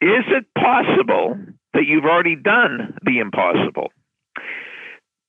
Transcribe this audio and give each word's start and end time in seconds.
Is 0.00 0.24
it 0.28 0.46
possible 0.58 1.38
that 1.72 1.86
you've 1.86 2.04
already 2.04 2.36
done 2.36 2.96
the 3.04 3.18
impossible? 3.18 3.88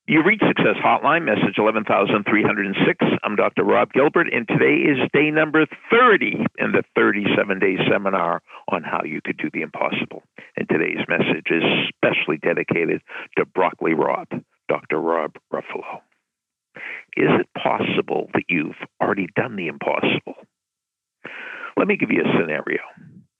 You 0.08 0.22
reach 0.22 0.40
Success 0.46 0.76
Hotline, 0.84 1.24
message 1.24 1.58
11306. 1.58 3.04
I'm 3.24 3.34
Dr. 3.34 3.64
Rob 3.64 3.92
Gilbert, 3.92 4.28
and 4.32 4.46
today 4.46 4.88
is 4.88 4.98
day 5.12 5.30
number 5.30 5.66
30 5.90 6.46
in 6.58 6.72
the 6.72 6.84
37 6.94 7.58
day 7.58 7.76
seminar 7.90 8.40
on 8.70 8.82
how 8.84 9.02
you 9.04 9.20
could 9.24 9.36
do 9.36 9.50
the 9.52 9.62
impossible. 9.62 10.22
And 10.56 10.68
today's 10.68 11.04
message 11.08 11.46
is 11.50 11.62
specially 11.88 12.38
dedicated 12.38 13.02
to 13.36 13.44
Broccoli 13.46 13.94
Rob, 13.94 14.28
Dr. 14.68 15.00
Rob 15.00 15.32
Ruffalo. 15.52 16.02
Is 17.16 17.30
it 17.40 17.48
possible 17.60 18.28
that 18.34 18.44
you've 18.48 18.76
already 19.02 19.26
done 19.34 19.56
the 19.56 19.66
impossible? 19.66 20.34
Let 21.76 21.88
me 21.88 21.96
give 21.96 22.10
you 22.10 22.22
a 22.22 22.38
scenario. 22.38 22.80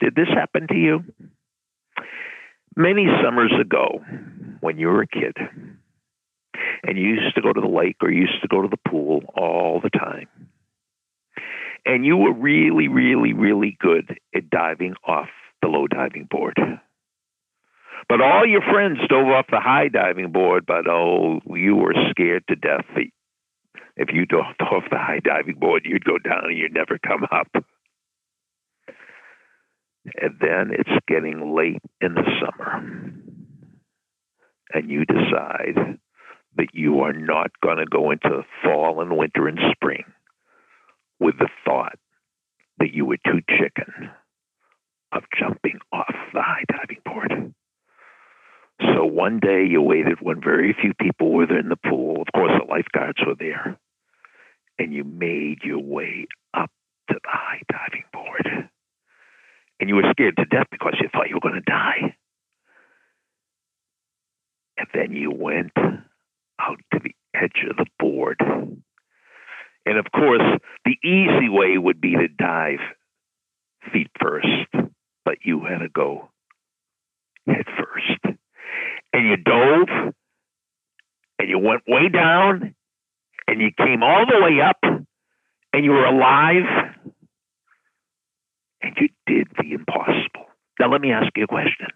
Did 0.00 0.14
this 0.14 0.28
happen 0.28 0.66
to 0.68 0.74
you? 0.74 1.04
Many 2.76 3.06
summers 3.24 3.52
ago, 3.58 4.04
when 4.60 4.78
you 4.78 4.88
were 4.88 5.02
a 5.02 5.06
kid, 5.06 5.34
and 6.82 6.98
you 6.98 7.04
used 7.04 7.34
to 7.34 7.40
go 7.40 7.52
to 7.52 7.60
the 7.60 7.66
lake 7.66 7.96
or 8.02 8.10
used 8.10 8.40
to 8.42 8.48
go 8.48 8.60
to 8.60 8.68
the 8.68 8.90
pool 8.90 9.22
all 9.34 9.80
the 9.82 9.90
time. 9.90 10.28
And 11.86 12.04
you 12.04 12.16
were 12.16 12.32
really, 12.32 12.88
really, 12.88 13.32
really 13.32 13.76
good 13.80 14.18
at 14.34 14.50
diving 14.50 14.94
off 15.06 15.28
the 15.62 15.68
low 15.68 15.86
diving 15.86 16.28
board. 16.30 16.58
But 18.08 18.20
all 18.20 18.46
your 18.46 18.62
friends 18.62 18.98
dove 19.08 19.28
off 19.28 19.46
the 19.50 19.60
high 19.60 19.88
diving 19.88 20.32
board, 20.32 20.64
but 20.66 20.88
oh, 20.88 21.40
you 21.46 21.76
were 21.76 21.94
scared 22.10 22.44
to 22.48 22.56
death 22.56 22.84
that 22.94 23.06
if 23.96 24.10
you 24.12 24.26
dove 24.26 24.54
off 24.60 24.84
the 24.90 24.98
high 24.98 25.20
diving 25.24 25.58
board, 25.58 25.82
you'd 25.86 26.04
go 26.04 26.18
down 26.18 26.44
and 26.44 26.58
you'd 26.58 26.74
never 26.74 26.98
come 26.98 27.24
up. 27.32 27.64
And 30.20 30.36
then 30.40 30.70
it's 30.72 31.04
getting 31.08 31.54
late 31.54 31.82
in 32.00 32.14
the 32.14 32.24
summer, 32.40 33.12
and 34.72 34.90
you 34.90 35.04
decide 35.04 35.98
that 36.56 36.68
you 36.72 37.00
are 37.00 37.12
not 37.12 37.50
going 37.62 37.78
to 37.78 37.86
go 37.86 38.10
into 38.10 38.44
fall 38.62 39.00
and 39.00 39.16
winter 39.16 39.48
and 39.48 39.58
spring 39.72 40.04
with 41.18 41.36
the 41.38 41.48
thought 41.64 41.98
that 42.78 42.92
you 42.92 43.04
were 43.04 43.18
too 43.26 43.40
chicken 43.48 44.10
of 45.12 45.22
jumping 45.38 45.78
off 45.92 46.14
the 46.32 46.42
high 46.42 46.64
diving 46.70 47.00
board. 47.04 47.54
So 48.94 49.04
one 49.04 49.40
day 49.40 49.66
you 49.68 49.80
waited 49.80 50.18
when 50.20 50.40
very 50.42 50.74
few 50.80 50.92
people 50.94 51.32
were 51.32 51.46
there 51.46 51.58
in 51.60 51.68
the 51.68 51.76
pool. 51.76 52.20
Of 52.20 52.28
course, 52.34 52.52
the 52.58 52.70
lifeguards 52.70 53.18
were 53.26 53.34
there. 53.38 53.78
And 54.78 54.92
you 54.92 55.04
made 55.04 55.60
your 55.64 55.80
way 55.80 56.26
up 56.52 56.70
to 57.08 57.14
the 57.14 57.28
high 57.28 57.62
diving. 57.70 58.04
And 59.78 59.88
you 59.88 59.96
were 59.96 60.10
scared 60.10 60.36
to 60.38 60.44
death 60.44 60.66
because 60.70 60.94
you 61.00 61.08
thought 61.12 61.28
you 61.28 61.36
were 61.36 61.48
going 61.48 61.62
to 61.62 61.70
die. 61.70 62.16
And 64.78 64.86
then 64.94 65.12
you 65.12 65.30
went 65.30 65.72
out 65.76 66.78
to 66.92 67.00
the 67.02 67.14
edge 67.34 67.64
of 67.68 67.76
the 67.76 67.86
board. 67.98 68.40
And 69.86 69.98
of 69.98 70.06
course, 70.12 70.42
the 70.84 70.96
easy 71.04 71.48
way 71.48 71.78
would 71.78 72.00
be 72.00 72.12
to 72.12 72.28
dive 72.28 72.80
feet 73.92 74.10
first, 74.20 74.48
but 75.24 75.38
you 75.44 75.64
had 75.64 75.78
to 75.78 75.88
go 75.88 76.30
head 77.46 77.66
first. 77.78 78.36
And 79.12 79.28
you 79.28 79.36
dove, 79.36 80.14
and 81.38 81.48
you 81.48 81.58
went 81.58 81.82
way 81.86 82.08
down, 82.08 82.74
and 83.46 83.60
you 83.60 83.70
came 83.76 84.02
all 84.02 84.26
the 84.26 84.40
way 84.42 84.60
up, 84.60 84.78
and 85.72 85.84
you 85.84 85.92
were 85.92 86.04
alive, 86.04 86.95
and 88.86 88.96
you 89.00 89.08
did 89.26 89.48
the 89.58 89.72
impossible. 89.72 90.46
Now, 90.78 90.90
let 90.90 91.00
me 91.00 91.12
ask 91.12 91.28
you 91.36 91.44
a 91.44 91.48
question. 91.48 91.88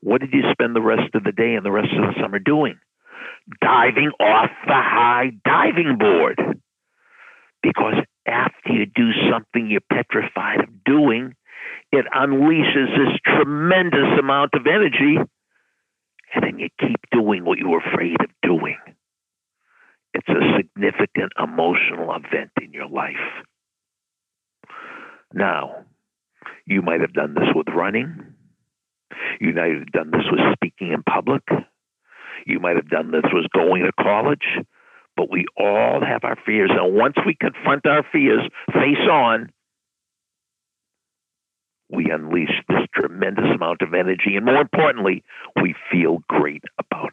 What 0.00 0.20
did 0.20 0.32
you 0.32 0.42
spend 0.52 0.74
the 0.74 0.82
rest 0.82 1.14
of 1.14 1.24
the 1.24 1.32
day 1.32 1.54
and 1.54 1.64
the 1.64 1.70
rest 1.70 1.88
of 1.92 2.14
the 2.14 2.20
summer 2.20 2.38
doing? 2.38 2.78
diving 3.60 4.10
off 4.20 4.50
the 4.66 4.72
high 4.72 5.30
diving 5.44 5.98
board. 5.98 6.40
Because 7.62 7.94
after 8.26 8.72
you 8.72 8.86
do 8.86 9.10
something 9.30 9.70
you're 9.70 9.80
petrified 9.92 10.60
of 10.60 10.84
doing, 10.84 11.34
it 11.90 12.06
unleashes 12.14 12.88
this 12.96 13.18
tremendous 13.24 14.18
amount 14.18 14.54
of 14.54 14.66
energy, 14.66 15.18
and 16.34 16.44
then 16.44 16.58
you 16.58 16.68
keep 16.80 16.98
doing 17.12 17.44
what 17.44 17.58
you 17.58 17.68
were 17.68 17.78
afraid 17.78 18.16
of 18.20 18.30
doing. 18.42 18.78
It's 20.14 20.28
a 20.28 20.56
significant 20.56 21.32
emotional 21.42 22.14
event 22.14 22.50
in 22.60 22.72
your 22.72 22.88
life. 22.88 23.16
Now, 25.34 25.84
you 26.66 26.82
might 26.82 27.00
have 27.00 27.12
done 27.12 27.34
this 27.34 27.48
with 27.54 27.68
running. 27.74 28.34
You 29.40 29.52
might 29.52 29.74
have 29.74 29.92
done 29.92 30.10
this 30.10 30.24
with 30.30 30.40
speaking 30.54 30.92
in 30.92 31.02
public. 31.02 31.42
You 32.46 32.60
might 32.60 32.76
have 32.76 32.88
done 32.88 33.10
this 33.10 33.24
with 33.32 33.46
going 33.54 33.82
to 33.82 33.92
college, 34.02 34.44
but 35.16 35.30
we 35.30 35.46
all 35.56 36.00
have 36.04 36.24
our 36.24 36.36
fears. 36.44 36.70
And 36.72 36.94
once 36.94 37.16
we 37.26 37.34
confront 37.34 37.86
our 37.86 38.04
fears 38.10 38.42
face 38.72 39.08
on, 39.10 39.50
we 41.90 42.10
unleash 42.10 42.62
this 42.68 42.86
tremendous 42.94 43.44
amount 43.54 43.82
of 43.82 43.92
energy. 43.92 44.36
And 44.36 44.46
more 44.46 44.60
importantly, 44.60 45.22
we 45.60 45.74
feel 45.90 46.22
great 46.28 46.64
about 46.78 47.12